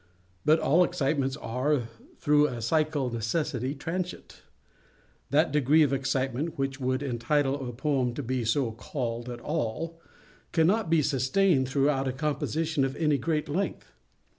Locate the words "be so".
8.23-8.71